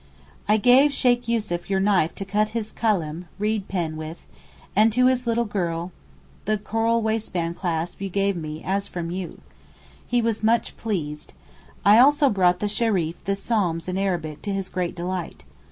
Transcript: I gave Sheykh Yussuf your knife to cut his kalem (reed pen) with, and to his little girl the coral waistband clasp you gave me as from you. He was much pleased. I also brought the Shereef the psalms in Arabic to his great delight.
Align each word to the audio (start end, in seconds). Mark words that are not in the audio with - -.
I 0.49 0.57
gave 0.57 0.91
Sheykh 0.91 1.27
Yussuf 1.27 1.69
your 1.69 1.79
knife 1.79 2.15
to 2.15 2.25
cut 2.25 2.49
his 2.57 2.71
kalem 2.73 3.25
(reed 3.37 3.67
pen) 3.67 3.95
with, 3.97 4.25
and 4.75 4.91
to 4.93 5.05
his 5.05 5.27
little 5.27 5.45
girl 5.45 5.91
the 6.45 6.57
coral 6.57 7.03
waistband 7.03 7.59
clasp 7.59 8.01
you 8.01 8.09
gave 8.09 8.35
me 8.35 8.63
as 8.65 8.87
from 8.87 9.11
you. 9.11 9.41
He 10.07 10.19
was 10.19 10.41
much 10.41 10.75
pleased. 10.75 11.33
I 11.85 11.99
also 11.99 12.31
brought 12.31 12.61
the 12.61 12.67
Shereef 12.67 13.23
the 13.25 13.35
psalms 13.35 13.87
in 13.87 13.95
Arabic 13.95 14.41
to 14.41 14.51
his 14.51 14.69
great 14.69 14.95
delight. 14.95 15.43